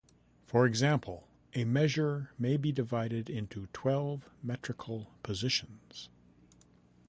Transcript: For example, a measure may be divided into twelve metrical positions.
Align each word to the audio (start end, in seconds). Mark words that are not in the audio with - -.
For 0.47 0.65
example, 0.65 1.27
a 1.53 1.63
measure 1.63 2.31
may 2.39 2.57
be 2.57 2.71
divided 2.71 3.29
into 3.29 3.67
twelve 3.71 4.27
metrical 4.41 5.13
positions. 5.21 6.09